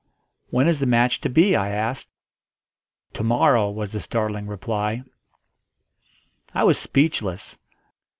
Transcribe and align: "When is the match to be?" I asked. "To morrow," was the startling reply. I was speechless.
"When 0.49 0.67
is 0.67 0.79
the 0.79 0.87
match 0.87 1.21
to 1.21 1.29
be?" 1.29 1.55
I 1.55 1.69
asked. 1.69 2.09
"To 3.13 3.23
morrow," 3.23 3.69
was 3.69 3.91
the 3.91 3.99
startling 3.99 4.47
reply. 4.47 5.03
I 6.55 6.63
was 6.63 6.79
speechless. 6.79 7.59